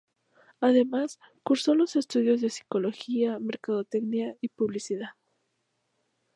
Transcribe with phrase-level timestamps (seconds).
[0.61, 5.11] Además, cursó los estudios de Psicología, Mercadotecnia y Publicidad.